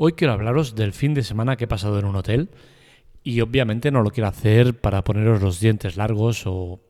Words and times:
Hoy 0.00 0.12
quiero 0.12 0.34
hablaros 0.34 0.76
del 0.76 0.92
fin 0.92 1.12
de 1.12 1.24
semana 1.24 1.56
que 1.56 1.64
he 1.64 1.66
pasado 1.66 1.98
en 1.98 2.04
un 2.04 2.14
hotel 2.14 2.50
y 3.24 3.40
obviamente 3.40 3.90
no 3.90 4.00
lo 4.02 4.12
quiero 4.12 4.28
hacer 4.28 4.74
para 4.74 5.02
poneros 5.02 5.42
los 5.42 5.58
dientes 5.58 5.96
largos 5.96 6.44
o 6.46 6.80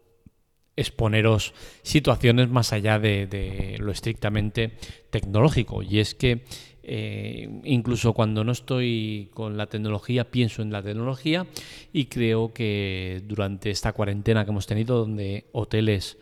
exponeros 0.77 1.55
situaciones 1.81 2.51
más 2.51 2.75
allá 2.75 2.99
de, 2.99 3.77
lo 3.81 3.93
estrictamente 3.93 4.73
tecnológico. 5.09 5.83
Y 5.83 6.01
es 6.01 6.15
que 6.15 6.45
eh, 6.83 7.49
incluso 7.65 8.13
cuando 8.13 8.45
no 8.45 8.53
estoy 8.53 9.31
con 9.33 9.57
la 9.57 9.69
tecnología, 9.69 10.31
pienso 10.31 10.61
en 10.61 10.71
la 10.71 10.83
tecnología 10.83 11.47
y 11.95 12.05
creo 12.07 12.53
que 12.53 13.23
durante 13.25 13.71
esta 13.71 13.95
cuarentena 13.95 14.45
que 14.45 14.51
hemos 14.51 14.67
tenido, 14.67 14.99
donde 14.99 15.47
hoteles, 15.53 16.19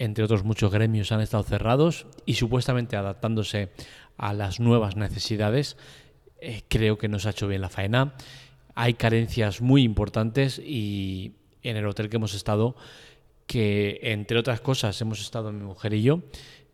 entre 0.00 0.24
otros 0.24 0.44
muchos 0.44 0.72
gremios, 0.72 1.12
han 1.12 1.20
estado 1.20 1.42
cerrados 1.42 2.06
y 2.24 2.34
supuestamente 2.34 2.96
adaptándose 2.96 3.68
a 4.16 4.32
las 4.32 4.58
nuevas 4.58 4.96
necesidades, 4.96 5.76
eh, 6.40 6.62
creo 6.68 6.96
que 6.96 7.08
nos 7.08 7.26
ha 7.26 7.30
hecho 7.30 7.46
bien 7.46 7.60
la 7.60 7.68
faena. 7.68 8.14
Hay 8.74 8.94
carencias 8.94 9.60
muy 9.60 9.82
importantes 9.82 10.58
y 10.58 11.34
en 11.62 11.76
el 11.76 11.86
hotel 11.86 12.08
que 12.08 12.16
hemos 12.16 12.32
estado, 12.32 12.76
que 13.46 14.00
entre 14.02 14.38
otras 14.38 14.62
cosas 14.62 14.98
hemos 15.02 15.20
estado 15.20 15.52
mi 15.52 15.64
mujer 15.64 15.92
y 15.92 16.02
yo, 16.02 16.20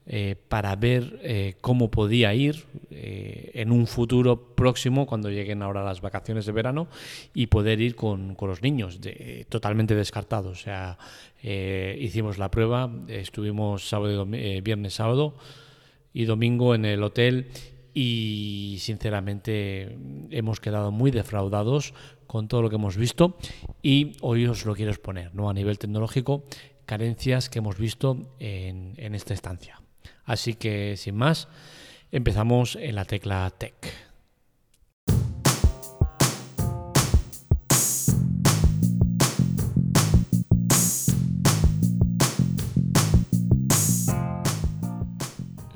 eh, 0.08 0.36
para 0.48 0.76
ver 0.76 1.18
eh, 1.22 1.56
cómo 1.60 1.90
podía 1.90 2.32
ir 2.32 2.64
en 2.90 3.72
un 3.72 3.86
futuro 3.86 4.54
próximo, 4.54 5.04
cuando 5.06 5.30
lleguen 5.30 5.62
ahora 5.62 5.84
las 5.84 6.00
vacaciones 6.00 6.46
de 6.46 6.52
verano, 6.52 6.86
y 7.34 7.48
poder 7.48 7.80
ir 7.80 7.94
con, 7.96 8.36
los 8.40 8.62
niños, 8.62 9.00
totalmente 9.48 9.94
descartados. 9.94 10.60
O 10.60 10.62
sea, 10.62 10.98
hicimos 11.42 12.38
la 12.38 12.50
prueba, 12.50 12.90
estuvimos 13.08 13.88
sábado 13.88 14.26
viernes, 14.26 14.94
sábado, 14.94 15.34
y 16.14 16.24
domingo 16.24 16.74
en 16.74 16.84
el 16.84 17.02
hotel 17.02 17.48
y 17.92 18.76
sinceramente 18.80 19.98
hemos 20.30 20.60
quedado 20.60 20.90
muy 20.90 21.10
defraudados 21.10 21.92
con 22.26 22.48
todo 22.48 22.62
lo 22.62 22.70
que 22.70 22.76
hemos 22.76 22.96
visto 22.96 23.36
y 23.82 24.12
hoy 24.20 24.46
os 24.46 24.64
lo 24.64 24.74
quiero 24.74 24.90
exponer, 24.90 25.34
¿no? 25.34 25.50
A 25.50 25.54
nivel 25.54 25.78
tecnológico, 25.78 26.44
carencias 26.86 27.50
que 27.50 27.58
hemos 27.58 27.78
visto 27.78 28.16
en 28.38 29.14
esta 29.14 29.34
estancia. 29.34 29.80
Así 30.24 30.54
que 30.54 30.96
sin 30.96 31.16
más, 31.16 31.48
empezamos 32.12 32.76
en 32.76 32.94
la 32.94 33.04
tecla 33.04 33.50
Tech. 33.56 34.06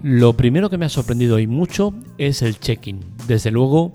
Lo 0.03 0.35
primero 0.35 0.71
que 0.71 0.79
me 0.79 0.87
ha 0.87 0.89
sorprendido 0.89 1.37
hoy 1.37 1.47
mucho 1.47 1.93
es 2.17 2.41
el 2.41 2.59
check-in. 2.59 3.01
Desde 3.27 3.51
luego 3.51 3.93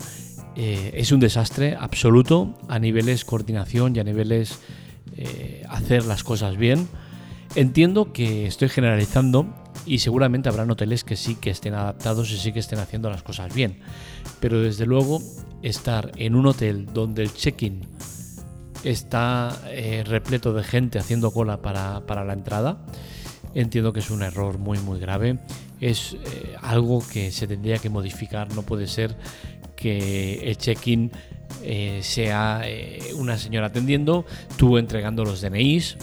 eh, 0.54 0.92
es 0.94 1.10
un 1.10 1.18
desastre 1.18 1.76
absoluto 1.78 2.56
a 2.68 2.78
niveles 2.78 3.24
coordinación 3.24 3.96
y 3.96 3.98
a 3.98 4.04
niveles 4.04 4.60
eh, 5.16 5.64
hacer 5.68 6.04
las 6.04 6.22
cosas 6.22 6.56
bien. 6.56 6.88
Entiendo 7.56 8.12
que 8.12 8.46
estoy 8.46 8.68
generalizando 8.68 9.52
y 9.86 10.00
seguramente 10.00 10.48
habrán 10.48 10.70
hoteles 10.70 11.04
que 11.04 11.16
sí 11.16 11.36
que 11.36 11.50
estén 11.50 11.74
adaptados 11.74 12.30
y 12.32 12.38
sí 12.38 12.52
que 12.52 12.58
estén 12.58 12.78
haciendo 12.78 13.08
las 13.08 13.22
cosas 13.22 13.54
bien. 13.54 13.80
Pero 14.40 14.60
desde 14.60 14.84
luego 14.84 15.22
estar 15.62 16.12
en 16.16 16.34
un 16.34 16.46
hotel 16.46 16.86
donde 16.92 17.22
el 17.22 17.32
check-in 17.32 17.86
está 18.84 19.62
eh, 19.68 20.04
repleto 20.04 20.52
de 20.52 20.62
gente 20.62 20.98
haciendo 20.98 21.30
cola 21.30 21.62
para, 21.62 22.04
para 22.06 22.24
la 22.24 22.34
entrada, 22.34 22.84
entiendo 23.54 23.92
que 23.92 24.00
es 24.00 24.10
un 24.10 24.22
error 24.22 24.58
muy 24.58 24.78
muy 24.80 25.00
grave 25.00 25.38
es 25.80 26.14
eh, 26.14 26.56
algo 26.62 27.02
que 27.06 27.30
se 27.30 27.46
tendría 27.46 27.78
que 27.78 27.90
modificar. 27.90 28.52
No 28.54 28.62
puede 28.62 28.86
ser 28.86 29.16
que 29.74 30.40
el 30.44 30.56
check-in 30.56 31.10
eh, 31.62 32.00
sea 32.02 32.62
eh, 32.64 33.12
una 33.14 33.38
señora 33.38 33.66
atendiendo, 33.68 34.24
tú 34.56 34.78
entregando 34.78 35.24
los 35.24 35.40
DNIs, 35.40 35.96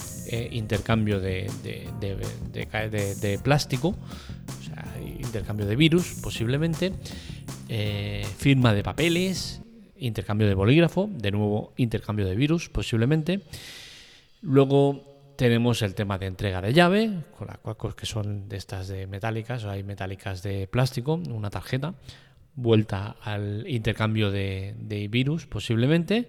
intercambio 0.50 1.20
de, 1.20 1.48
plástico, 3.42 3.94
intercambio 5.18 5.66
de 5.66 5.76
virus 5.76 6.16
posiblemente, 6.22 6.92
firma 8.36 8.74
de 8.74 8.82
papeles, 8.82 9.62
intercambio 9.98 10.48
de 10.48 10.54
bolígrafo, 10.54 11.08
de 11.10 11.30
nuevo 11.30 11.72
intercambio 11.76 12.26
de 12.26 12.34
virus 12.34 12.68
posiblemente. 12.68 13.42
Luego 14.42 15.14
tenemos 15.36 15.82
el 15.82 15.94
tema 15.94 16.18
de 16.18 16.26
entrega 16.26 16.60
de 16.60 16.72
llave, 16.72 17.10
con 17.36 17.48
las 17.48 17.94
que 17.94 18.06
son 18.06 18.48
de 18.48 18.56
estas 18.56 18.88
de 18.88 19.06
metálicas, 19.06 19.64
o 19.64 19.70
hay 19.70 19.82
metálicas 19.82 20.42
de 20.42 20.66
plástico, 20.66 21.14
una 21.14 21.50
tarjeta, 21.50 21.94
vuelta 22.56 23.16
al 23.20 23.64
intercambio 23.68 24.30
de, 24.30 25.08
virus 25.10 25.46
posiblemente. 25.46 26.28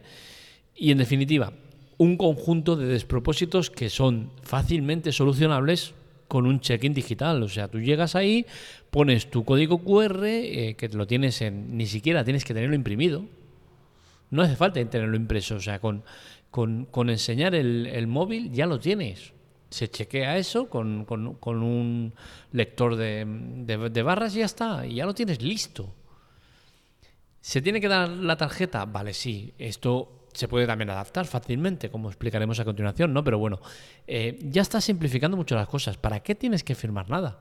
Y 0.76 0.92
en 0.92 0.98
definitiva, 0.98 1.54
un 1.98 2.18
conjunto 2.18 2.76
de 2.76 2.88
despropósitos 2.88 3.70
que 3.70 3.90
son 3.90 4.32
fácilmente 4.42 5.12
solucionables 5.12 5.94
con 6.28 6.46
un 6.46 6.60
check-in 6.60 6.94
digital. 6.94 7.42
O 7.44 7.50
sea, 7.50 7.68
tú 7.68 7.80
llegas 7.80 8.16
ahí, 8.16 8.46
pones 8.90 9.30
tu 9.30 9.46
código 9.46 9.80
QR, 9.80 10.26
eh, 10.26 10.76
que 10.78 10.90
lo 10.90 11.08
tienes 11.08 11.42
en. 11.42 11.78
ni 11.78 11.86
siquiera 11.86 12.24
tienes 12.24 12.44
que 12.44 12.54
tenerlo 12.54 12.76
imprimido. 12.76 13.26
No 14.32 14.42
hace 14.42 14.56
falta 14.56 14.84
tenerlo 14.86 15.16
impreso. 15.16 15.56
O 15.56 15.60
sea, 15.60 15.80
con 15.80 16.04
con, 16.92 17.10
enseñar 17.10 17.54
el, 17.54 18.08
móvil 18.08 18.50
ya 18.52 18.66
lo 18.66 18.80
tienes. 18.80 19.34
Se 19.70 19.90
chequea 19.90 20.38
eso 20.38 20.70
con, 20.70 21.06
un 21.46 22.14
lector 22.54 22.96
de, 22.96 24.04
barras 24.06 24.36
y 24.36 24.40
ya 24.40 24.46
está, 24.46 24.88
y 24.88 24.96
ya 24.96 25.06
lo 25.06 25.14
tienes 25.14 25.42
listo. 25.42 25.94
¿Se 27.46 27.62
tiene 27.62 27.80
que 27.80 27.88
dar 27.88 28.10
la 28.10 28.36
tarjeta? 28.38 28.86
Vale, 28.86 29.14
sí, 29.14 29.54
esto 29.60 30.26
se 30.34 30.48
puede 30.48 30.66
también 30.66 30.90
adaptar 30.90 31.28
fácilmente, 31.28 31.92
como 31.92 32.10
explicaremos 32.10 32.60
a 32.60 32.66
continuación, 32.66 33.14
¿no? 33.14 33.24
Pero 33.24 33.38
bueno, 33.38 33.60
eh, 34.08 34.40
ya 34.42 34.64
está 34.64 34.82
simplificando 34.82 35.38
mucho 35.38 35.54
las 35.54 35.68
cosas. 35.68 35.96
¿Para 35.96 36.22
qué 36.22 36.34
tienes 36.34 36.64
que 36.64 36.74
firmar 36.74 37.08
nada? 37.08 37.38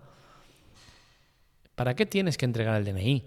¿Para 1.75 1.97
qué 1.97 2.05
tienes 2.05 2.37
que 2.37 2.45
entregar 2.45 2.77
el 2.77 2.85
DNI? 2.85 3.25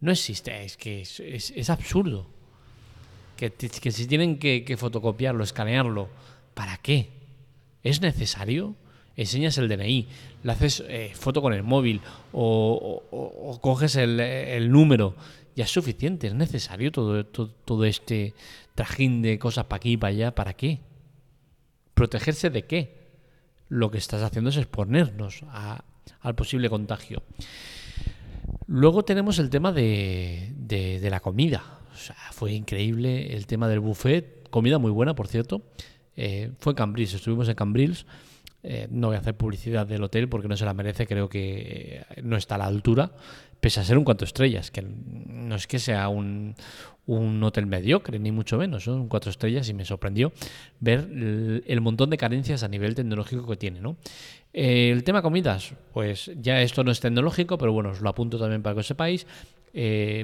No 0.00 0.12
existe, 0.12 0.64
es 0.64 0.76
que 0.76 1.00
es 1.00 1.70
absurdo 1.70 2.28
que, 3.36 3.90
si 3.90 4.06
tienen 4.06 4.38
que, 4.38 4.76
fotocopiarlo, 4.76 5.42
escanearlo, 5.42 6.10
¿para 6.52 6.76
qué? 6.76 7.08
¿Es 7.82 8.02
necesario? 8.02 8.76
Enseñas 9.16 9.58
el 9.58 9.68
DNI, 9.68 10.08
le 10.42 10.52
haces 10.52 10.84
eh, 10.88 11.12
foto 11.14 11.42
con 11.42 11.52
el 11.52 11.62
móvil 11.62 12.00
o, 12.32 13.58
coges 13.60 13.96
el, 13.96 14.70
número, 14.70 15.14
ya 15.54 15.64
es 15.64 15.70
suficiente, 15.70 16.28
es 16.28 16.34
necesario 16.34 16.92
todo, 16.92 17.24
todo, 17.26 17.84
este 17.84 18.34
trajín 18.74 19.22
de 19.22 19.38
cosas 19.38 19.66
para 19.66 19.76
aquí 19.76 19.92
y 19.92 19.96
para 19.96 20.10
allá, 20.10 20.34
¿para 20.34 20.54
qué? 20.54 20.80
¿Protegerse 21.94 22.50
de 22.50 22.64
qué? 22.64 23.02
Lo 23.68 23.90
que 23.90 23.98
estás 23.98 24.22
haciendo 24.22 24.50
es 24.50 24.56
exponernos 24.56 25.44
al 26.20 26.34
posible 26.34 26.68
contagio. 26.68 27.22
Luego 28.66 29.04
tenemos 29.04 29.38
el 29.38 29.50
tema 29.50 29.72
de, 29.72 30.52
de 30.56 31.10
la 31.10 31.20
comida 31.20 31.80
fue 32.32 32.52
increíble 32.52 33.34
el 33.34 33.46
tema 33.46 33.68
del 33.68 33.80
buffet, 33.80 34.48
comida 34.50 34.78
muy 34.78 34.90
buena, 34.90 35.14
por 35.14 35.28
cierto. 35.28 35.62
Eh, 36.16 36.50
fue 36.58 36.72
en 36.72 36.76
Cambrils, 36.76 37.14
estuvimos 37.14 37.48
en 37.48 37.54
Cambrils. 37.54 38.06
Eh, 38.64 38.86
no 38.90 39.08
voy 39.08 39.16
a 39.16 39.18
hacer 39.18 39.34
publicidad 39.36 39.86
del 39.86 40.04
hotel 40.04 40.28
porque 40.28 40.46
no 40.46 40.56
se 40.56 40.64
la 40.64 40.72
merece, 40.72 41.06
creo 41.06 41.28
que 41.28 42.04
eh, 42.10 42.22
no 42.22 42.36
está 42.36 42.54
a 42.54 42.58
la 42.58 42.66
altura, 42.66 43.10
pese 43.60 43.80
a 43.80 43.84
ser 43.84 43.98
un 43.98 44.04
cuatro 44.04 44.24
estrellas, 44.24 44.70
que 44.70 44.82
no 44.82 45.56
es 45.56 45.66
que 45.66 45.80
sea 45.80 46.08
un, 46.08 46.54
hotel 47.42 47.66
mediocre, 47.66 48.20
ni 48.20 48.30
mucho 48.30 48.58
menos, 48.58 48.84
son 48.84 49.08
cuatro 49.08 49.30
estrellas 49.30 49.68
y 49.68 49.74
me 49.74 49.84
sorprendió 49.84 50.32
ver 50.78 51.08
el, 51.10 51.80
montón 51.80 52.10
de 52.10 52.16
carencias 52.16 52.62
a 52.62 52.68
nivel 52.68 52.94
tecnológico 52.94 53.46
que 53.48 53.56
tiene. 53.56 53.80
¿no? 53.80 53.96
el 54.52 55.02
tema 55.02 55.22
comidas, 55.22 55.74
pues 55.92 56.30
ya 56.40 56.60
esto 56.62 56.84
no 56.84 56.92
es 56.92 57.00
tecnológico, 57.00 57.58
pero 57.58 57.72
bueno, 57.72 57.90
os 57.90 58.00
lo 58.00 58.08
apunto 58.08 58.38
también 58.38 58.62
para 58.62 58.74
que 58.74 58.80
os 58.80 58.86
sepáis. 58.86 59.26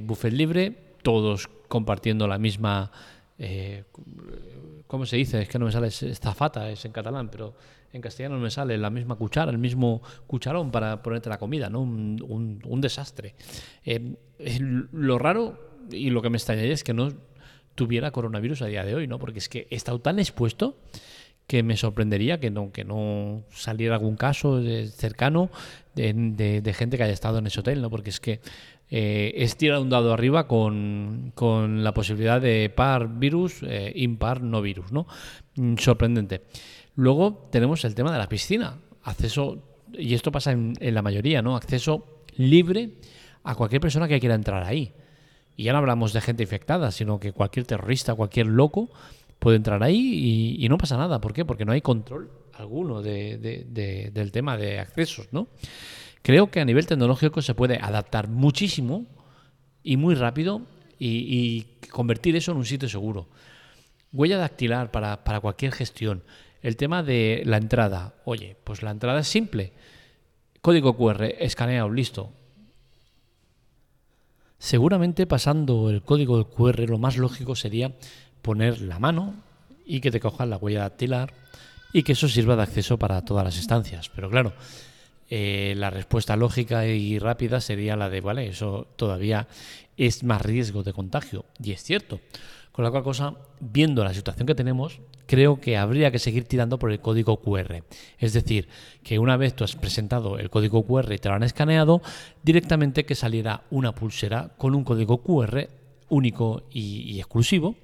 buffet 0.02 0.32
libre, 0.32 0.74
todos 1.02 1.48
compartiendo 1.66 2.28
la 2.28 2.38
misma... 2.38 2.92
Eh, 3.38 3.84
¿Cómo 4.86 5.06
se 5.06 5.16
dice? 5.16 5.42
Es 5.42 5.48
que 5.48 5.58
no 5.58 5.66
me 5.66 5.72
sale 5.72 5.90
zafata, 5.90 6.70
es 6.70 6.84
en 6.84 6.92
catalán, 6.92 7.30
pero 7.30 7.54
en 7.92 8.00
castellano 8.00 8.36
no 8.36 8.42
me 8.42 8.50
sale 8.50 8.76
la 8.78 8.90
misma 8.90 9.16
cuchara, 9.16 9.50
el 9.50 9.58
mismo 9.58 10.02
cucharón 10.26 10.70
para 10.70 11.02
ponerte 11.02 11.28
la 11.28 11.38
comida, 11.38 11.70
¿no? 11.70 11.82
Un, 11.82 12.80
desastre. 12.80 13.34
Eh, 13.84 14.16
lo 14.92 15.18
raro 15.18 15.78
y 15.90 16.10
lo 16.10 16.22
que 16.22 16.30
me 16.30 16.36
extrañaría 16.36 16.72
es 16.72 16.84
que 16.84 16.94
no 16.94 17.12
tuviera 17.74 18.10
coronavirus 18.10 18.62
a 18.62 18.66
día 18.66 18.84
de 18.84 18.94
hoy, 18.94 19.06
¿no? 19.06 19.18
Porque 19.18 19.38
es 19.38 19.48
que 19.48 19.68
he 19.70 19.76
estado 19.76 20.00
tan 20.00 20.18
expuesto 20.18 20.76
que 21.48 21.62
me 21.62 21.78
sorprendería 21.78 22.38
que 22.38 22.50
no, 22.50 22.70
que 22.70 22.84
no 22.84 23.42
saliera 23.50 23.94
algún 23.94 24.16
caso 24.16 24.62
cercano 24.90 25.50
de, 25.94 26.74
gente 26.76 26.98
que 26.98 27.02
haya 27.02 27.12
estado 27.12 27.38
en 27.38 27.46
ese 27.46 27.60
hotel, 27.60 27.80
¿no? 27.80 27.88
Porque 27.88 28.10
es 28.10 28.20
que 28.20 28.40
eh, 28.90 29.32
es 29.34 29.56
tirar 29.56 29.80
un 29.80 29.88
dado 29.88 30.12
arriba 30.12 30.46
con, 30.46 31.32
la 31.82 31.94
posibilidad 31.94 32.38
de 32.38 32.68
par 32.68 33.18
virus, 33.18 33.62
eh, 33.62 33.92
impar 33.96 34.42
no 34.42 34.60
virus, 34.60 34.92
¿no? 34.92 35.06
Mm, 35.56 35.76
sorprendente. 35.78 36.42
Luego 36.96 37.48
tenemos 37.50 37.82
el 37.86 37.94
tema 37.94 38.12
de 38.12 38.18
la 38.18 38.28
piscina. 38.28 38.76
Acceso, 39.02 39.62
y 39.94 40.12
esto 40.12 40.30
pasa 40.30 40.52
en, 40.52 40.74
la 40.78 41.00
mayoría, 41.00 41.40
¿no? 41.40 41.56
Acceso 41.56 42.24
libre 42.36 42.90
a 43.42 43.54
cualquier 43.54 43.80
persona 43.80 44.06
que 44.06 44.20
quiera 44.20 44.34
entrar 44.34 44.64
ahí. 44.64 44.92
Y 45.56 45.64
ya 45.64 45.72
no 45.72 45.78
hablamos 45.78 46.12
de 46.12 46.20
gente 46.20 46.42
infectada, 46.42 46.92
sino 46.92 47.18
que 47.18 47.32
cualquier 47.32 47.64
terrorista, 47.64 48.14
cualquier 48.14 48.48
loco 48.48 48.90
puede 49.38 49.56
entrar 49.56 49.82
ahí 49.82 50.56
y, 50.58 50.68
no 50.68 50.78
pasa 50.78 50.96
nada. 50.96 51.20
¿Por 51.20 51.32
qué? 51.32 51.44
Porque 51.44 51.64
no 51.64 51.72
hay 51.72 51.80
control 51.80 52.30
alguno 52.54 53.02
del 53.02 54.30
tema 54.32 54.56
de 54.56 54.80
accesos, 54.80 55.28
¿no? 55.32 55.48
Creo 56.22 56.50
que 56.50 56.60
a 56.60 56.64
nivel 56.64 56.86
tecnológico 56.86 57.40
se 57.40 57.54
puede 57.54 57.78
adaptar 57.80 58.28
muchísimo 58.28 59.06
y 59.82 59.96
muy 59.96 60.14
rápido 60.14 60.62
y, 60.98 61.66
convertir 61.90 62.36
eso 62.36 62.52
en 62.52 62.58
un 62.58 62.66
sitio 62.66 62.88
seguro. 62.88 63.28
Huella 64.12 64.36
dactilar 64.36 64.90
para, 64.90 65.24
para 65.24 65.40
cualquier 65.40 65.72
gestión. 65.72 66.22
El 66.60 66.76
tema 66.76 67.02
de 67.02 67.42
la 67.46 67.56
entrada. 67.56 68.14
Oye, 68.24 68.56
pues 68.64 68.82
la 68.82 68.90
entrada 68.90 69.20
es 69.20 69.28
simple. 69.28 69.72
Código 70.60 70.96
QR, 70.96 71.24
escaneado, 71.38 71.88
listo. 71.90 72.32
Seguramente 74.58 75.26
pasando 75.26 75.88
el 75.88 76.02
código 76.02 76.50
QR 76.50 76.80
lo 76.88 76.98
más 76.98 77.16
lógico 77.16 77.54
sería 77.54 77.94
poner 78.48 78.80
la 78.80 78.98
mano 78.98 79.34
y 79.84 80.00
que 80.00 80.10
te 80.10 80.20
cojan 80.20 80.48
la 80.48 80.56
huella 80.56 80.80
dactilar 80.80 81.34
y 81.92 82.02
que 82.02 82.12
eso 82.12 82.28
sirva 82.28 82.56
de 82.56 82.62
acceso 82.62 82.98
para 82.98 83.22
todas 83.22 83.44
las 83.44 83.58
instancias. 83.58 84.08
Pero 84.08 84.30
claro, 84.30 84.54
eh, 85.28 85.74
la 85.76 85.90
respuesta 85.90 86.34
lógica 86.34 86.86
y 86.86 87.18
rápida 87.18 87.60
sería 87.60 87.94
la 87.94 88.08
de, 88.08 88.22
vale, 88.22 88.48
eso 88.48 88.86
todavía 88.96 89.48
es 89.98 90.24
más 90.24 90.40
riesgo 90.40 90.82
de 90.82 90.94
contagio. 90.94 91.44
Y 91.62 91.72
es 91.72 91.82
cierto. 91.82 92.20
Con 92.72 92.86
la 92.86 92.90
cual 92.90 93.02
cosa, 93.02 93.34
viendo 93.60 94.02
la 94.02 94.14
situación 94.14 94.46
que 94.46 94.54
tenemos, 94.54 94.98
creo 95.26 95.60
que 95.60 95.76
habría 95.76 96.10
que 96.10 96.18
seguir 96.18 96.44
tirando 96.44 96.78
por 96.78 96.90
el 96.90 97.00
código 97.00 97.42
QR. 97.42 97.82
Es 98.18 98.32
decir, 98.32 98.68
que 99.02 99.18
una 99.18 99.36
vez 99.36 99.54
tú 99.54 99.62
has 99.62 99.76
presentado 99.76 100.38
el 100.38 100.48
código 100.48 100.86
QR 100.86 101.12
y 101.12 101.18
te 101.18 101.28
lo 101.28 101.34
han 101.34 101.42
escaneado, 101.42 102.00
directamente 102.42 103.04
que 103.04 103.14
saliera 103.14 103.64
una 103.70 103.94
pulsera 103.94 104.54
con 104.56 104.74
un 104.74 104.84
código 104.84 105.18
QR 105.18 105.68
único 106.08 106.62
y, 106.72 107.18
exclusivo 107.18 107.76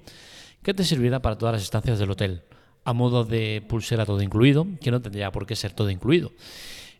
que 0.65 0.73
te 0.73 0.83
sirviera 0.83 1.21
para 1.21 1.37
todas 1.37 1.53
las 1.53 1.61
estancias 1.61 1.99
del 1.99 2.09
hotel, 2.09 2.41
a 2.85 2.91
modo 2.91 3.23
de 3.23 3.63
pulsera 3.69 4.03
todo 4.03 4.19
incluido, 4.23 4.65
que 4.81 4.89
no 4.89 4.99
tendría 4.99 5.31
por 5.31 5.45
qué 5.45 5.55
ser 5.55 5.73
todo 5.73 5.91
incluido. 5.91 6.31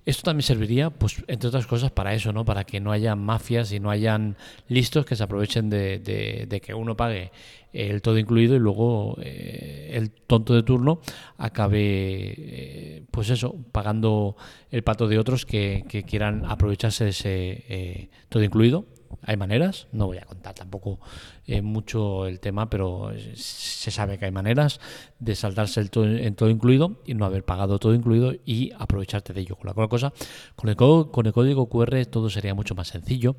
Esto 0.06 0.22
también 0.22 0.44
serviría, 0.44 0.92
pues, 0.92 1.24
entre 1.28 1.48
otras 1.48 1.66
cosas, 1.66 1.90
para 1.90 2.14
eso, 2.14 2.32
¿no? 2.32 2.46
Para 2.46 2.64
que 2.64 2.80
no 2.80 2.92
haya 2.92 3.16
mafias 3.16 3.72
y 3.72 3.80
no 3.80 3.90
hayan 3.90 4.38
listos 4.68 5.04
que 5.04 5.16
se 5.16 5.24
aprovechen 5.24 5.72
de, 5.72 6.62
que 6.64 6.76
uno 6.76 6.96
pague 6.96 7.32
el 7.74 8.04
todo 8.04 8.20
incluido 8.20 8.56
y 8.56 8.60
luego 8.60 9.18
eh, 9.20 9.90
el 9.94 10.12
tonto 10.12 10.54
de 10.54 10.62
turno 10.62 11.00
acabe, 11.40 12.36
eh, 12.38 13.04
pues 13.10 13.32
eso, 13.32 13.56
pagando 13.72 14.38
el 14.70 14.84
pato 14.84 15.08
de 15.08 15.18
otros 15.18 15.48
que, 15.48 15.86
quieran 16.08 16.46
aprovecharse 16.46 17.06
de 17.06 17.10
ese 17.10 17.66
eh, 17.68 18.10
todo 18.30 18.44
incluido 18.44 18.86
hay 19.22 19.38
maneras, 19.38 19.88
no 19.92 20.08
voy 20.08 20.18
a 20.18 20.26
contar 20.26 20.54
tampoco 20.54 21.00
eh, 21.48 21.62
mucho 21.62 22.28
el 22.28 22.40
tema, 22.40 22.70
pero 22.70 23.12
se 23.36 23.92
sabe 23.92 24.18
que 24.18 24.26
hay 24.26 24.32
maneras 24.32 24.80
de 25.20 25.36
saltarse 25.36 25.80
el 25.80 25.90
todo, 25.90 26.06
en 26.06 26.36
todo 26.36 26.50
incluido 26.50 26.98
y 27.06 27.14
no 27.14 27.26
haber 27.26 27.44
pagado 27.44 27.80
todo 27.80 27.94
incluido 27.94 28.34
y 28.46 28.72
aprovecharte 28.78 29.34
de 29.34 29.42
ello. 29.42 29.56
Con 29.56 29.68
la 29.68 29.74
cual 29.74 29.90
cosa, 29.90 30.14
con 30.56 30.70
el, 30.70 30.76
código 30.76 31.70
QR 31.70 32.06
todo 32.06 32.30
sería 32.30 32.54
mucho 32.54 32.76
más 32.76 32.88
sencillo, 32.90 33.36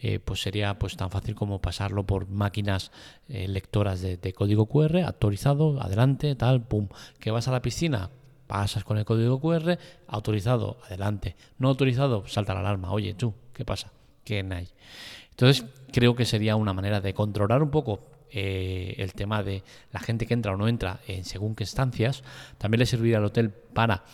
eh, 0.00 0.18
pues 0.18 0.42
sería 0.42 0.78
pues 0.78 0.96
tan 0.96 1.10
fácil 1.10 1.34
como 1.34 1.60
pasarlo 1.60 2.04
por 2.04 2.28
máquinas 2.28 2.92
eh, 3.28 3.48
lectoras 3.48 4.00
de, 4.00 4.16
de 4.16 4.32
código 4.32 4.66
QR, 4.66 4.98
actualizado, 4.98 5.80
adelante, 5.80 6.34
tal, 6.34 6.62
pum, 6.62 6.88
que 7.18 7.30
vas 7.30 7.48
a 7.48 7.52
la 7.52 7.62
piscina, 7.62 8.10
pasas 8.46 8.82
con 8.82 8.98
el 8.98 9.04
código 9.04 9.40
QR, 9.40 9.78
autorizado, 10.08 10.78
adelante, 10.84 11.36
no 11.58 11.68
autorizado, 11.68 12.26
salta 12.26 12.52
la 12.52 12.60
alarma, 12.60 12.90
oye 12.90 13.14
tú, 13.14 13.32
¿qué 13.52 13.64
pasa? 13.64 13.92
Entonces, 14.38 15.64
creo 15.92 16.14
que 16.14 16.24
sería 16.24 16.56
una 16.56 16.72
manera 16.72 17.00
de 17.00 17.14
controlar 17.14 17.62
un 17.62 17.70
poco 17.70 18.00
eh, 18.32 18.94
el 18.98 19.12
tema 19.12 19.42
de 19.42 19.64
la 19.92 19.98
gente 19.98 20.26
que 20.26 20.34
entra 20.34 20.52
o 20.52 20.56
no 20.56 20.68
entra 20.68 21.00
en 21.08 21.24
según 21.24 21.54
qué 21.54 21.64
estancias. 21.64 22.22
También 22.58 22.78
le 22.78 22.86
serviría 22.86 23.18
al 23.18 23.24
hotel 23.24 23.50
para 23.50 24.04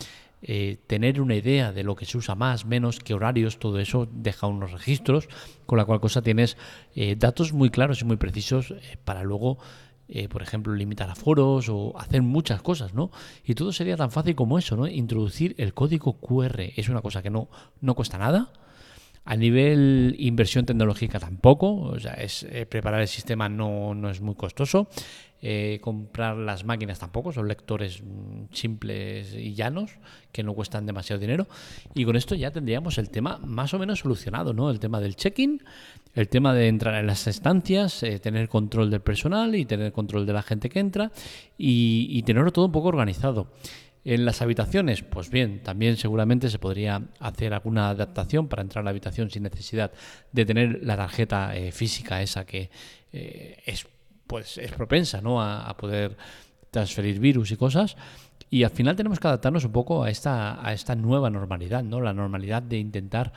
eh, 0.41 0.77
tener 0.87 1.21
una 1.21 1.35
idea 1.35 1.71
de 1.71 1.83
lo 1.83 1.95
que 1.95 2.05
se 2.05 2.17
usa 2.17 2.33
más, 2.33 2.65
menos, 2.65 2.99
qué 2.99 3.13
horarios, 3.13 3.59
todo 3.59 3.79
eso 3.79 4.07
deja 4.11 4.47
unos 4.47 4.71
registros, 4.71 5.29
con 5.65 5.77
la 5.77 5.85
cual 5.85 5.99
cosa 5.99 6.21
tienes 6.21 6.57
eh, 6.95 7.15
datos 7.15 7.53
muy 7.53 7.69
claros 7.69 8.01
y 8.01 8.05
muy 8.05 8.17
precisos 8.17 8.73
para 9.03 9.23
luego, 9.23 9.57
por 10.29 10.41
ejemplo, 10.41 10.73
limitar 10.73 11.09
aforos 11.09 11.67
o 11.67 11.93
hacer 11.99 12.21
muchas 12.21 12.61
cosas, 12.61 12.93
¿no? 12.93 13.11
Y 13.43 13.55
todo 13.55 13.73
sería 13.73 13.97
tan 13.97 14.09
fácil 14.09 14.35
como 14.35 14.57
eso, 14.57 14.77
¿no? 14.77 14.87
Introducir 14.87 15.53
el 15.57 15.73
código 15.73 16.13
QR 16.13 16.61
es 16.77 16.87
una 16.87 17.01
cosa 17.01 17.21
que 17.21 17.29
no, 17.29 17.49
no 17.81 17.93
cuesta 17.93 18.17
nada 18.17 18.53
a 19.29 19.35
nivel 19.35 20.15
inversión 20.19 20.65
tecnológica 20.65 21.19
tampoco, 21.19 21.75
o 21.75 21.99
sea, 21.99 22.13
es, 22.13 22.43
eh, 22.43 22.65
preparar 22.65 23.01
el 23.01 23.09
sistema 23.09 23.49
no, 23.49 23.93
no 23.93 24.09
es 24.09 24.21
muy 24.21 24.35
costoso. 24.35 24.87
Eh, 25.39 25.79
comprar 25.81 26.35
las 26.35 26.63
máquinas 26.63 26.97
tampoco, 26.97 27.31
son 27.31 27.47
lectores 27.47 28.01
mm, 28.01 28.45
simples 28.53 29.33
y 29.35 29.53
llanos 29.53 29.91
que 30.31 30.43
no 30.43 30.53
cuestan 30.53 30.85
demasiado 30.85 31.19
dinero. 31.19 31.45
Y 31.93 32.05
con 32.05 32.15
esto 32.15 32.35
ya 32.35 32.51
tendríamos 32.51 32.97
el 32.97 33.09
tema 33.09 33.37
más 33.43 33.73
o 33.73 33.79
menos 33.79 33.99
solucionado, 33.99 34.53
¿no? 34.53 34.71
El 34.71 34.79
tema 34.79 35.01
del 35.01 35.17
check-in, 35.17 35.61
el 36.15 36.29
tema 36.29 36.53
de 36.53 36.69
entrar 36.69 36.95
en 36.95 37.05
las 37.05 37.27
estancias, 37.27 38.01
eh, 38.03 38.19
tener 38.19 38.47
control 38.47 38.89
del 38.89 39.01
personal 39.01 39.55
y 39.55 39.65
tener 39.65 39.91
control 39.91 40.25
de 40.25 40.33
la 40.33 40.41
gente 40.41 40.69
que 40.69 40.79
entra 40.79 41.11
y, 41.57 42.07
y 42.09 42.23
tenerlo 42.23 42.53
todo 42.53 42.67
un 42.67 42.71
poco 42.71 42.87
organizado. 42.87 43.51
En 44.09 44.23
las 44.23 44.41
habitaciones, 44.41 45.03
pues 45.03 45.29
bien, 45.29 45.61
también 45.61 45.97
seguramente 45.97 46.49
se 46.49 46.59
podría 46.59 47.01
hacer 47.19 47.53
alguna 47.53 47.89
adaptación 47.89 48.47
para 48.47 48.61
entrar 48.61 48.81
a 48.81 48.85
la 48.85 48.91
habitación 48.91 49.29
sin 49.29 49.43
necesidad 49.43 49.91
de 50.31 50.45
tener 50.45 50.79
la 50.81 50.95
tarjeta 50.95 51.53
eh, 51.57 51.73
física 51.73 52.21
esa 52.21 52.45
que 52.45 52.69
eh, 53.11 53.61
es 53.65 53.85
pues 54.25 54.59
es 54.59 54.71
propensa 54.71 55.19
¿no? 55.19 55.41
A, 55.41 55.75
poder 55.75 56.15
transferir 56.71 57.19
virus 57.19 57.51
y 57.51 57.57
cosas. 57.57 57.97
Y 58.49 58.63
al 58.63 58.71
final 58.71 58.95
tenemos 58.95 59.19
que 59.19 59.27
adaptarnos 59.27 59.65
un 59.65 59.73
poco 59.73 60.03
a 60.03 60.09
esta, 60.09 60.65
a 60.65 60.71
esta 60.71 60.95
nueva 60.95 61.29
normalidad, 61.29 61.83
¿no? 61.83 61.99
La 61.99 62.13
normalidad 62.13 62.61
de 62.61 62.77
intentar 62.77 63.33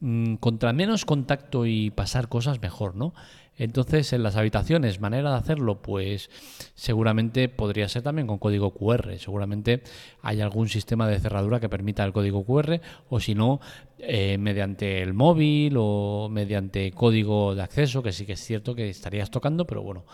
mm, 0.00 0.34
contra 0.34 0.74
menos 0.74 1.06
contacto 1.06 1.64
y 1.64 1.88
pasar 1.88 2.28
cosas 2.28 2.60
mejor, 2.60 2.94
¿no? 2.94 3.14
Entonces, 3.56 4.12
en 4.14 4.22
las 4.22 4.36
habitaciones, 4.36 5.00
manera 5.00 5.32
de 5.32 5.36
hacerlo, 5.36 5.82
pues 5.82 6.30
seguramente 6.74 7.50
podría 7.50 7.88
ser 7.88 8.02
también 8.02 8.26
con 8.26 8.38
código 8.38 8.72
QR. 8.72 9.18
Seguramente 9.18 9.82
hay 10.22 10.40
algún 10.40 10.68
sistema 10.68 11.06
de 11.06 11.20
cerradura 11.20 11.60
que 11.60 11.68
permita 11.68 12.02
el 12.04 12.12
código 12.12 12.42
QR, 12.44 12.80
o 13.10 13.20
si 13.20 13.34
no, 13.34 13.60
eh, 13.98 14.38
mediante 14.38 15.02
el 15.02 15.12
móvil 15.12 15.74
o 15.76 16.28
mediante 16.30 16.90
código 16.92 17.54
de 17.54 17.62
acceso, 17.62 18.02
que 18.02 18.12
sí 18.12 18.24
que 18.24 18.32
es 18.32 18.40
cierto 18.40 18.74
que 18.74 18.88
estarías 18.88 19.30
tocando, 19.30 19.66
pero 19.66 19.82
bueno, 19.82 20.06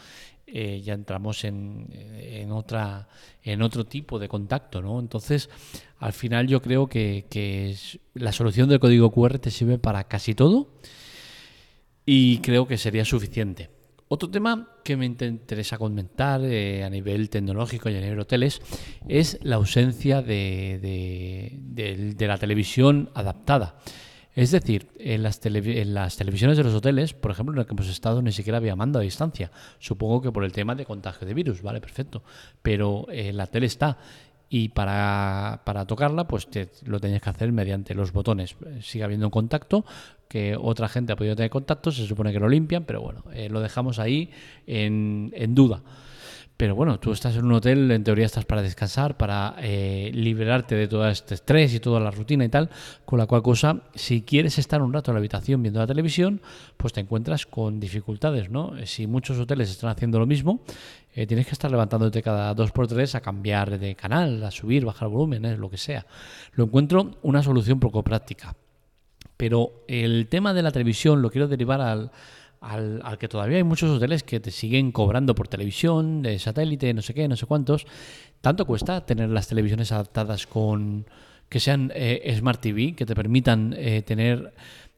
eh, 0.49 0.81
ya 0.85 0.95
entramos 0.95 1.45
en, 1.45 1.87
en, 1.93 2.51
otra, 2.51 3.09
en 3.45 3.63
otro 3.63 3.85
tipo 3.85 4.19
de 4.19 4.29
contacto, 4.29 4.83
¿no? 4.83 4.99
Entonces, 4.99 5.51
al 5.99 6.13
final 6.13 6.49
yo 6.49 6.61
creo 6.61 6.89
que, 6.89 7.27
que 7.31 7.77
la 8.15 8.33
solución 8.33 8.69
del 8.69 8.81
código 8.81 9.13
QR 9.13 9.39
te 9.39 9.53
sirve 9.53 9.79
para 9.79 10.05
casi 10.05 10.35
todo 10.35 10.69
y 12.07 12.39
creo 12.39 12.67
que 12.67 12.79
sería 12.79 13.05
suficiente. 13.05 13.69
Otro 14.09 14.31
tema 14.31 14.69
que 14.85 14.97
me 14.97 15.05
interesa 15.05 15.79
comentar 15.79 16.41
eh, 16.45 16.85
a 16.85 16.91
nivel 16.91 17.29
tecnológico 17.29 17.91
y 17.91 17.97
a 17.97 18.01
nivel 18.01 18.21
hoteles 18.21 18.63
es 19.09 19.41
la 19.43 19.57
ausencia 19.57 20.23
de, 20.23 21.51
la 22.17 22.39
televisión 22.39 23.11
adaptada. 23.15 23.79
Es 24.37 24.53
decir, 24.53 24.89
en 24.99 25.25
las, 25.25 25.41
televisiones 25.41 26.57
de 26.57 26.63
los 26.63 26.75
hoteles, 26.75 27.15
por 27.15 27.33
ejemplo, 27.33 27.55
en 27.55 27.61
el 27.61 27.67
que 27.67 27.73
hemos 27.73 27.89
estado, 27.89 28.23
ni 28.23 28.31
siquiera 28.31 28.59
había 28.59 28.77
mando 28.77 29.01
a 29.01 29.03
distancia. 29.03 29.51
Supongo 29.81 30.23
que 30.23 30.31
por 30.31 30.45
el 30.45 30.53
tema 30.53 30.77
de 30.77 30.85
contagio 30.85 31.27
de 31.27 31.35
virus, 31.35 31.63
vale, 31.63 31.81
perfecto. 31.81 32.23
Pero 32.63 33.07
eh, 33.11 33.33
la 33.33 33.49
tele 33.49 33.67
está 33.67 33.99
y 34.49 34.69
para, 34.69 35.63
para 35.65 35.87
tocarla 35.87 36.29
pues 36.29 36.49
te, 36.49 36.71
lo 36.85 37.01
tenías 37.01 37.23
que 37.23 37.31
hacer 37.31 37.53
mediante 37.53 37.95
los 37.95 38.13
botones. 38.13 38.57
Sigue 38.81 39.05
habiendo 39.05 39.27
un 39.27 39.31
contacto, 39.33 39.85
que 40.29 40.57
otra 40.61 40.89
gente 40.89 41.13
ha 41.13 41.17
podido 41.17 41.37
tener 41.37 41.51
contacto, 41.51 41.91
se 41.91 42.07
supone 42.07 42.33
que 42.33 42.41
lo 42.41 42.49
limpian, 42.49 42.85
pero 42.85 43.01
bueno, 43.01 43.25
eh, 43.33 43.49
lo 43.49 43.61
dejamos 43.61 43.99
ahí 43.99 44.31
en, 44.67 45.33
en 45.35 45.55
duda. 45.55 45.83
Pero 46.57 46.75
bueno, 46.75 46.99
tú 46.99 47.13
estás 47.13 47.37
en 47.37 47.45
un 47.45 47.53
hotel, 47.53 47.91
en 47.91 48.03
teoría 48.03 48.25
estás 48.25 48.47
para 48.47 48.63
descansar, 48.63 49.19
para 49.19 49.57
eh, 49.59 50.11
liberarte 50.15 50.75
de 50.75 50.89
todo 50.89 51.07
este 51.07 51.35
estrés 51.35 51.75
y 51.75 51.81
toda 51.81 52.01
la 52.01 52.11
rutina 52.11 52.47
y 52.47 52.49
tal, 52.49 52.71
con 53.05 53.19
la 53.19 53.27
cual 53.27 53.43
cosa, 53.43 53.83
si 53.95 54.23
quieres 54.23 54.59
estar 54.59 54.81
un 54.81 54.93
rato 54.93 55.11
en 55.11 55.17
la 55.17 55.19
habitación 55.19 55.63
viendo 55.63 55.81
la 55.81 55.87
televisión, 55.87 56.41
pues 56.79 56.95
te 56.95 57.01
encuentras 57.01 57.45
con 57.45 57.79
dificultades, 57.79 58.49
¿no? 58.49 58.73
Si 58.87 59.07
muchos 59.07 59.39
hoteles 59.39 59.71
están 59.71 59.91
haciendo 59.91 60.19
lo 60.19 60.25
mismo, 60.25 60.61
eh, 61.15 61.27
tienes 61.27 61.47
que 61.47 61.53
estar 61.53 61.71
levantándote 61.71 62.23
cada 62.23 62.55
dos 62.55 62.73
por 62.73 62.89
tres 62.89 63.15
a 63.15 63.21
cambiar 63.21 63.79
de 63.79 63.95
canal, 63.95 64.43
a 64.43 64.51
subir, 64.51 64.87
bajar 64.87 65.09
volumen, 65.09 65.61
lo 65.61 65.69
que 65.69 65.77
sea. 65.77 66.07
Lo 66.53 66.65
encuentro 66.65 67.17
una 67.23 67.43
solución 67.43 67.81
poco 67.81 68.03
práctica. 68.03 68.57
Pero 69.37 69.85
el 69.89 70.29
tema 70.29 70.55
de 70.55 70.63
la 70.63 70.73
televisión 70.73 71.21
lo 71.21 71.31
quiero 71.31 71.49
derivar 71.49 71.83
al 71.83 72.11
al, 72.67 73.19
que 73.19 73.29
todavía 73.29 73.59
hay 73.59 73.65
muchos 73.65 73.91
hoteles 73.91 74.23
que 74.23 74.41
te 74.41 74.51
siguen 74.51 74.93
cobrando 74.93 75.35
por 75.35 75.49
televisión, 75.49 76.23
de 76.23 76.39
satélite, 76.39 76.93
no 76.95 77.03
sé 77.03 77.15
qué, 77.15 77.29
no 77.29 77.37
sé 77.37 77.47
cuántos. 77.47 77.87
¿Tanto 78.41 78.67
cuesta 78.67 79.05
tener 79.07 79.31
las 79.31 79.49
televisiones 79.49 79.93
adaptadas 79.93 80.47
con 80.47 81.07
que 81.49 81.61
sean 81.61 81.93
eh, 81.95 82.35
Smart 82.37 82.61
TV, 82.61 82.95
que 82.95 83.07
te 83.07 83.15
permitan 83.15 83.75
eh, 83.77 84.03
tener 84.03 84.53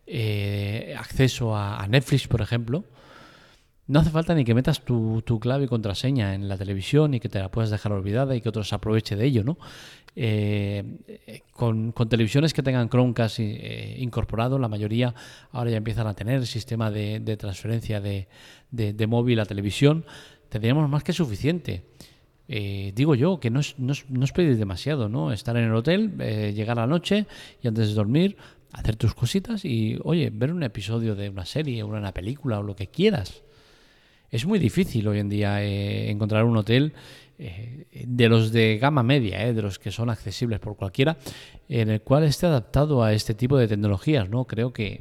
eh, 0.06 0.94
acceso 0.98 1.54
a, 1.56 1.86
Netflix, 1.88 2.26
por 2.26 2.40
ejemplo? 2.40 2.84
No 3.88 4.00
hace 4.00 4.10
falta 4.10 4.34
ni 4.34 4.44
que 4.44 4.54
metas 4.54 4.82
tu, 4.82 5.22
clave 5.40 5.64
y 5.64 5.68
contraseña 5.68 6.34
en 6.34 6.46
la 6.46 6.58
televisión 6.58 7.14
y 7.14 7.20
que 7.20 7.30
te 7.30 7.38
la 7.38 7.50
puedas 7.50 7.70
dejar 7.70 7.92
olvidada 7.92 8.36
y 8.36 8.42
que 8.42 8.50
otros 8.50 8.72
aproveche 8.74 9.16
de 9.16 9.24
ello, 9.24 9.44
¿no? 9.44 9.58
Eh, 10.14 10.84
con, 11.52 11.92
televisiones 11.92 12.52
que 12.52 12.62
tengan 12.62 12.90
Chromecast 12.90 13.38
eh, 13.40 13.96
incorporado, 13.98 14.58
la 14.58 14.68
mayoría 14.68 15.14
ahora 15.52 15.70
ya 15.70 15.78
empiezan 15.78 16.06
a 16.06 16.14
tener 16.14 16.46
sistema 16.46 16.90
de, 16.90 17.36
transferencia 17.38 18.00
de, 18.00 19.06
móvil 19.08 19.40
a 19.40 19.46
televisión, 19.46 20.04
tendríamos 20.50 20.88
más 20.90 21.02
que 21.02 21.14
suficiente. 21.14 21.84
Eh, 22.50 22.92
digo 22.94 23.14
yo 23.14 23.40
que 23.40 23.50
no 23.50 23.60
es, 23.60 23.74
no, 23.78 23.94
pedir 24.34 24.58
demasiado, 24.58 25.08
¿no? 25.08 25.32
Estar 25.32 25.56
en 25.56 25.64
el 25.64 25.74
hotel, 25.74 26.18
llegar 26.54 26.78
a 26.78 26.82
la 26.82 26.86
noche 26.86 27.26
y 27.62 27.68
antes 27.68 27.88
de 27.88 27.94
dormir 27.94 28.36
hacer 28.72 28.96
tus 28.96 29.14
cositas 29.14 29.64
y, 29.64 29.98
oye, 30.04 30.28
ver 30.30 30.52
un 30.52 30.62
episodio 30.62 31.14
de 31.14 31.30
una 31.30 31.46
serie, 31.46 31.82
una 31.82 32.12
película 32.12 32.58
o 32.58 32.62
lo 32.62 32.76
que 32.76 32.88
quieras. 32.88 33.42
Es 34.30 34.44
muy 34.44 34.58
difícil 34.58 35.08
hoy 35.08 35.20
en 35.20 35.30
día 35.30 35.64
eh, 35.64 36.10
encontrar 36.10 36.44
un 36.44 36.54
hotel 36.58 36.92
eh, 37.38 37.86
de 38.06 38.28
los 38.28 38.52
de 38.52 38.76
gama 38.76 39.02
media, 39.02 39.46
eh, 39.46 39.54
de 39.54 39.62
los 39.62 39.78
que 39.78 39.90
son 39.90 40.10
accesibles 40.10 40.60
por 40.60 40.76
cualquiera, 40.76 41.16
en 41.66 41.88
el 41.88 42.02
cual 42.02 42.24
esté 42.24 42.44
adaptado 42.44 43.02
a 43.02 43.14
este 43.14 43.32
tipo 43.32 43.56
de 43.56 43.68
tecnologías. 43.68 44.28
¿no? 44.28 44.44
Creo 44.44 44.74
que 44.74 45.00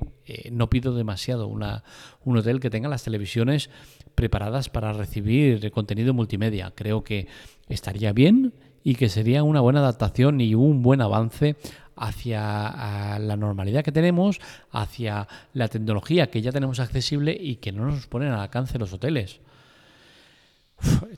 no 0.50 0.69
pido 0.69 0.96
demasiado 0.96 1.48
una, 1.48 1.84
un 2.24 2.38
hotel 2.38 2.62
que 2.62 2.69
tenga 2.69 2.88
las 2.88 3.03
televisiones 3.03 3.69
preparadas 4.15 4.69
para 4.69 4.93
recibir 4.93 5.72
contenido 5.72 6.13
multimedia. 6.13 6.72
Creo 6.74 7.03
que 7.03 7.27
estaría 7.67 8.13
bien 8.13 8.53
y 8.88 8.96
que 8.96 9.10
sería 9.10 9.44
una 9.44 9.60
buena 9.60 9.79
adaptación 9.79 10.39
y 10.39 10.56
un 10.56 10.82
buen 10.82 11.01
avance 11.01 11.58
hacia 11.98 13.20
la 13.20 13.36
normalidad 13.36 13.84
que 13.84 13.91
tenemos, 13.91 14.39
hacia 14.72 15.27
la 15.51 15.67
tecnología 15.67 16.32
que 16.32 16.41
ya 16.41 16.53
tenemos 16.53 16.79
accesible 16.79 17.38
y 17.38 17.58
que 17.58 17.74
no 17.74 17.86
nos 17.86 18.08
ponen 18.08 18.32
al 18.32 18.39
alcance 18.39 18.79
los 18.79 18.94
hoteles. 18.94 19.41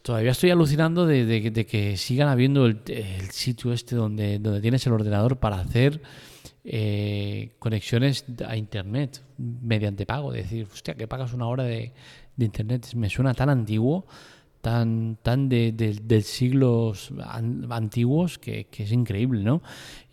todavía 0.02 0.32
estoy 0.32 0.50
alucinando 0.50 1.06
de, 1.06 1.68
que 1.70 1.96
sigan 1.96 2.28
habiendo 2.28 2.66
el, 2.66 2.82
sitio 3.30 3.72
este 3.72 3.96
donde, 3.96 4.40
donde 4.40 4.62
tienes 4.62 4.88
el 4.88 4.94
ordenador 4.94 5.38
para 5.38 5.60
hacer 5.60 6.02
eh, 6.64 7.52
conexiones 7.60 8.26
a 8.48 8.56
internet 8.56 9.22
mediante 9.38 10.08
pago. 10.08 10.32
decir, 10.32 10.68
hostia, 10.74 10.96
que 10.96 11.08
pagas 11.08 11.34
una 11.34 11.46
hora 11.46 11.66
de 11.66 11.94
internet. 12.36 12.96
Me 12.96 13.12
suena 13.12 13.36
tan 13.36 13.52
antiguo 13.52 14.08
tan, 14.62 15.18
tan 15.22 15.50
de, 15.50 15.72
de, 15.72 16.22
siglos 16.22 17.12
antiguos 17.70 18.38
que, 18.40 18.68
es 18.72 18.92
increíble, 18.92 19.44
¿no? 19.44 19.62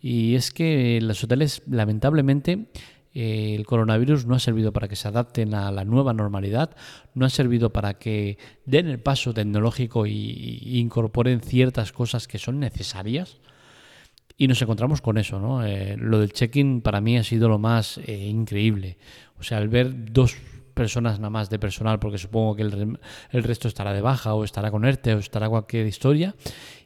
Y 0.01 0.35
es 0.35 0.51
que 0.51 0.99
los 1.01 1.23
hoteles, 1.23 1.61
lamentablemente, 1.67 2.67
eh, 3.13 3.55
el 3.55 3.65
coronavirus 3.65 4.25
no 4.25 4.35
ha 4.35 4.39
servido 4.39 4.71
para 4.71 4.87
que 4.87 4.95
se 4.95 5.07
adapten 5.07 5.53
a 5.53 5.71
la 5.71 5.83
nueva 5.83 6.13
normalidad, 6.13 6.75
no 7.13 7.25
ha 7.25 7.29
servido 7.29 7.73
para 7.73 7.95
que 7.95 8.37
den 8.65 8.87
el 8.87 8.99
paso 8.99 9.33
tecnológico 9.33 10.05
y, 10.05 10.79
incorporen 10.79 11.41
ciertas 11.41 11.91
cosas 11.91 12.27
que 12.27 12.37
son 12.37 12.59
necesarias. 12.59 13.39
Y 14.39 14.47
nos 14.47 14.61
encontramos 14.61 15.01
con 15.01 15.17
eso, 15.17 15.39
¿no? 15.39 15.65
Eh, 15.65 15.97
lo 15.97 16.19
del 16.19 16.31
check-in 16.31 16.81
para 16.81 17.01
mí 17.01 17.17
ha 17.17 17.23
sido 17.23 17.49
lo 17.49 17.57
más 17.57 17.97
eh, 17.97 18.27
increíble. 18.27 18.97
O 19.39 19.43
sea, 19.43 19.57
al 19.57 19.67
ver 19.67 20.11
dos 20.13 20.37
personas 20.77 21.19
nada 21.19 21.29
más 21.29 21.49
de 21.49 21.59
personal, 21.59 21.99
porque 21.99 22.17
supongo 22.17 22.55
que 22.55 22.61
el, 22.61 23.43
resto 23.43 23.67
estará 23.67 23.91
de 23.91 24.01
baja 24.01 24.33
o 24.35 24.43
estará 24.43 24.71
con 24.71 24.85
ERTE 24.85 25.15
o 25.15 25.17
estará 25.17 25.49
cualquier 25.49 25.87
historia, 25.87 26.35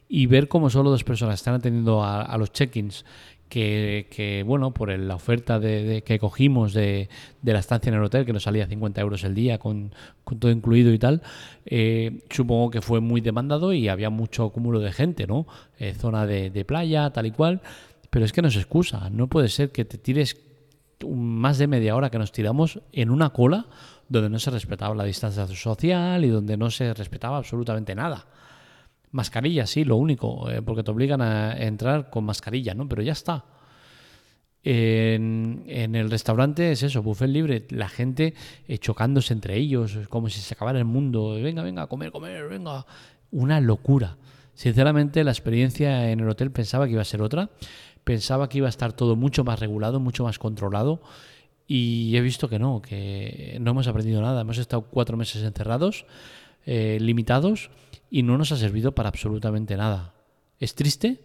y 0.08 0.26
ver 0.26 0.48
cómo 0.48 0.70
solo 0.70 0.90
dos 0.90 1.04
personas 1.04 1.36
están 1.36 1.54
atendiendo 1.54 2.02
a, 2.02 2.36
los 2.38 2.52
check-ins 2.52 3.04
que, 3.48 4.42
bueno, 4.46 4.72
por 4.72 4.88
la 4.98 5.14
oferta 5.14 5.60
de, 5.60 6.02
que 6.06 6.18
cogimos 6.18 6.72
de, 6.72 7.10
la 7.42 7.58
estancia 7.58 7.90
en 7.90 7.96
el 7.96 8.04
hotel, 8.04 8.24
que 8.24 8.32
nos 8.32 8.44
salía 8.44 8.66
50 8.66 9.00
euros 9.00 9.24
el 9.24 9.34
día 9.34 9.58
con, 9.58 9.94
todo 10.24 10.50
incluido 10.50 10.92
y 10.92 10.98
tal, 10.98 11.22
eh, 11.66 12.22
supongo 12.30 12.70
que 12.70 12.80
fue 12.80 13.00
muy 13.00 13.20
demandado 13.20 13.74
y 13.74 13.88
había 13.88 14.08
mucho 14.08 14.48
cúmulo 14.50 14.80
de 14.80 14.92
gente, 14.92 15.26
¿no? 15.26 15.46
Eh, 15.78 15.92
zona 15.94 16.26
de, 16.26 16.50
de, 16.50 16.64
playa, 16.64 17.10
tal 17.10 17.26
y 17.26 17.30
cual. 17.30 17.60
Pero 18.08 18.24
es 18.24 18.32
que 18.32 18.42
no 18.42 18.50
se 18.50 18.58
excusa, 18.58 19.08
no 19.10 19.28
puede 19.28 19.48
ser 19.48 19.70
que 19.70 19.84
te 19.84 19.96
tires 19.98 20.34
más 21.04 21.58
de 21.58 21.66
media 21.66 21.96
hora 21.96 22.10
que 22.10 22.18
nos 22.18 22.32
tiramos 22.32 22.80
en 22.92 23.10
una 23.10 23.30
cola 23.30 23.66
donde 24.08 24.28
no 24.28 24.38
se 24.38 24.50
respetaba 24.50 24.94
la 24.94 25.04
distancia 25.04 25.46
social 25.46 26.24
y 26.24 26.28
donde 26.28 26.56
no 26.56 26.70
se 26.70 26.92
respetaba 26.94 27.38
absolutamente 27.38 27.94
nada. 27.94 28.26
Mascarilla, 29.10 29.66
sí, 29.66 29.84
lo 29.84 29.96
único, 29.96 30.50
eh, 30.50 30.62
porque 30.62 30.82
te 30.82 30.90
obligan 30.90 31.20
a 31.20 31.56
entrar 31.56 32.10
con 32.10 32.24
mascarilla, 32.24 32.74
¿no? 32.74 32.88
Pero 32.88 33.02
ya 33.02 33.12
está. 33.12 33.44
En, 34.64 35.64
el 35.66 36.10
restaurante 36.10 36.70
es 36.70 36.82
eso, 36.82 37.02
buffet 37.02 37.28
libre, 37.28 37.66
la 37.70 37.88
gente 37.88 38.34
eh, 38.68 38.78
chocándose 38.78 39.32
entre 39.32 39.56
ellos, 39.56 39.98
como 40.08 40.28
si 40.28 40.40
se 40.40 40.54
acabara 40.54 40.78
el 40.78 40.84
mundo. 40.84 41.34
Venga, 41.34 41.62
venga, 41.62 41.86
comer, 41.88 42.12
comer, 42.12 42.48
venga. 42.48 42.86
Una 43.30 43.60
locura. 43.60 44.16
Sinceramente, 44.54 45.24
la 45.24 45.30
experiencia 45.30 46.10
en 46.10 46.20
el 46.20 46.28
hotel 46.28 46.50
pensaba 46.52 46.86
que 46.86 46.92
iba 46.92 47.02
a 47.02 47.06
ser 47.06 47.22
otra. 47.22 47.50
Pensaba 48.04 48.48
que 48.48 48.58
iba 48.58 48.66
a 48.66 48.70
estar 48.70 48.92
todo 48.92 49.14
mucho 49.14 49.44
más 49.44 49.60
regulado, 49.60 50.00
mucho 50.00 50.24
más 50.24 50.38
controlado. 50.38 51.02
Y 51.66 52.16
he 52.16 52.20
visto 52.20 52.48
que 52.48 52.58
no, 52.58 52.82
que 52.82 53.56
no 53.60 53.70
hemos 53.70 53.86
aprendido 53.86 54.20
nada. 54.20 54.40
Hemos 54.40 54.58
estado 54.58 54.82
cuatro 54.82 55.16
meses 55.16 55.42
encerrados, 55.42 56.04
eh, 56.66 56.98
limitados, 57.00 57.70
y 58.10 58.24
no 58.24 58.36
nos 58.36 58.52
ha 58.52 58.56
servido 58.56 58.92
para 58.92 59.08
absolutamente 59.08 59.76
nada. 59.76 60.14
Es 60.58 60.74
triste. 60.74 61.20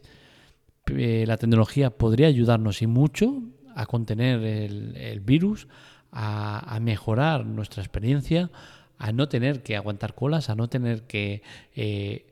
Eh, 0.96 1.26
la 1.28 1.38
tecnología 1.38 1.90
podría 1.90 2.28
ayudarnos 2.28 2.82
y 2.82 2.88
mucho 2.88 3.42
a 3.76 3.86
contener 3.88 4.44
el, 4.44 5.20
virus, 5.20 5.68
a, 6.12 6.78
mejorar 6.82 7.46
nuestra 7.46 7.84
experiencia, 7.84 8.50
a 8.98 9.12
no 9.12 9.28
tener 9.28 9.64
que 9.64 9.76
aguantar 9.76 10.16
colas, 10.16 10.50
a 10.50 10.56
no 10.56 10.70
tener 10.70 11.04
que 11.04 11.44
eh, 11.76 12.26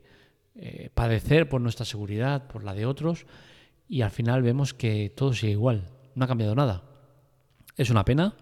padecer 0.94 1.48
por 1.48 1.60
nuestra 1.60 1.84
seguridad, 1.84 2.46
por 2.48 2.64
la 2.64 2.74
de 2.74 2.86
otros 2.86 3.26
y 3.88 4.02
al 4.02 4.10
final 4.10 4.42
vemos 4.42 4.74
que 4.74 5.12
todo 5.14 5.32
sigue 5.32 5.52
igual, 5.52 5.84
no 6.14 6.24
ha 6.24 6.28
cambiado 6.28 6.54
nada. 6.54 6.82
Es 7.76 7.90
una 7.90 8.04
pena. 8.04 8.34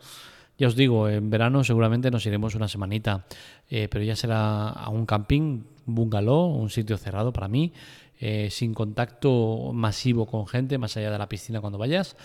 Ya 0.57 0.69
os 0.69 0.77
digo, 0.77 1.09
en 1.09 1.31
verano 1.31 1.65
seguramente 1.65 2.11
nos 2.13 2.25
iremos 2.27 2.55
una 2.55 2.69
semanita, 2.69 3.27
eh, 3.69 3.89
pero 3.91 4.05
ya 4.05 4.15
será 4.15 4.69
a 4.69 4.89
un 4.89 5.05
camping, 5.05 5.65
un 5.87 5.95
bungalow, 5.95 6.47
un 6.47 6.71
sitio 6.71 6.97
cerrado 6.97 7.33
para 7.33 7.49
mí, 7.49 7.73
eh, 8.21 8.49
sin 8.51 8.75
contacto 8.75 9.73
masivo 9.75 10.27
con 10.27 10.47
gente 10.47 10.79
más 10.79 10.97
allá 10.97 11.11
de 11.11 11.19
la 11.19 11.29
piscina 11.29 11.61
cuando 11.61 11.79
vayas 11.79 12.17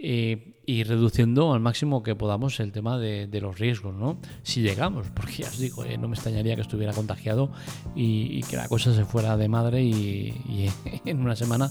eh, 0.00 0.54
y 0.66 0.82
reduciendo 0.82 1.54
al 1.54 1.60
máximo 1.60 2.02
que 2.02 2.16
podamos 2.16 2.58
el 2.58 2.72
tema 2.72 2.98
de, 2.98 3.28
los 3.40 3.56
riesgos, 3.56 3.94
¿no? 3.94 4.18
Si 4.42 4.62
llegamos, 4.62 5.06
porque 5.14 5.44
ya 5.44 5.48
os 5.48 5.58
digo, 5.58 5.84
eh, 5.84 5.96
no 5.96 6.08
me 6.08 6.16
extrañaría 6.16 6.56
que 6.56 6.62
estuviera 6.62 6.92
contagiado 6.92 7.52
y, 7.94 8.42
que 8.42 8.56
la 8.56 8.66
cosa 8.66 8.92
se 8.92 9.04
fuera 9.04 9.36
de 9.36 9.48
madre 9.48 9.82
y, 9.84 10.68
en 11.04 11.20
una 11.20 11.36
semana 11.36 11.70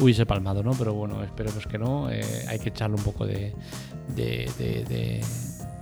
hubiese 0.00 0.24
palmado, 0.24 0.62
¿no? 0.62 0.70
Pero 0.78 0.94
bueno, 0.94 1.24
esperemos 1.24 1.66
que 1.66 1.76
no, 1.76 2.06
hay 2.06 2.58
que 2.60 2.68
echarle 2.68 2.96
un 2.96 3.02
poco 3.02 3.26
de, 3.26 3.52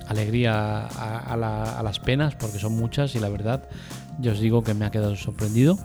alegría 0.08 0.86
a 0.86 1.82
las 1.84 2.00
penas 2.00 2.34
porque 2.34 2.58
son 2.58 2.72
muchas 2.72 3.14
y 3.14 3.20
la 3.20 3.28
verdad, 3.28 3.68
ya 4.20 4.32
os 4.32 4.40
digo 4.40 4.64
que 4.64 4.72
me 4.72 4.86
ha 4.86 4.90
quedado 4.90 5.16
sorprendido 5.16 5.78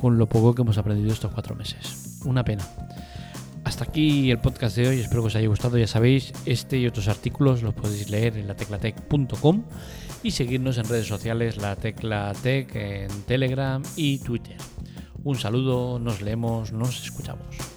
con 0.00 0.16
lo 0.16 0.26
poco 0.28 0.54
que 0.54 0.62
hemos 0.62 0.78
aprendido 0.78 1.12
estos 1.12 1.30
cuatro 1.32 1.54
meses. 1.54 2.20
Una 2.24 2.42
pena. 2.42 2.66
Hasta 3.64 3.84
aquí 3.84 4.30
el 4.30 4.38
podcast 4.38 4.76
de 4.76 4.88
hoy, 4.88 5.00
espero 5.00 5.22
que 5.22 5.28
os 5.28 5.36
haya 5.36 5.48
gustado. 5.48 5.76
Ya 5.76 5.86
sabéis, 5.86 6.32
este 6.46 6.78
y 6.78 6.86
otros 6.86 7.08
artículos 7.08 7.62
los 7.62 7.74
podéis 7.74 8.08
leer 8.08 8.38
en 8.38 8.48
lateclatec.com 8.48 9.62
y 10.22 10.30
seguirnos 10.30 10.78
en 10.78 10.88
redes 10.88 11.06
sociales, 11.06 11.58
la 11.58 11.76
Tecla 11.76 12.32
Tech, 12.42 12.74
en 12.74 13.10
Telegram 13.26 13.82
y 13.96 14.18
Twitter. 14.18 14.56
Un 15.22 15.36
saludo, 15.36 15.98
nos 15.98 16.22
leemos, 16.22 16.72
nos 16.72 17.04
escuchamos. 17.04 17.69